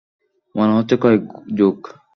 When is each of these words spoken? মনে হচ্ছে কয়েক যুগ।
মনে 0.55 0.73
হচ্ছে 0.73 0.95
কয়েক 0.97 1.23
যুগ। 1.55 1.77